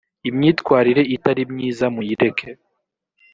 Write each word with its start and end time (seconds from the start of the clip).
imyitwarire 0.29 1.01
itari 1.15 1.41
myiza 1.53 1.85
muyireke. 1.93 2.49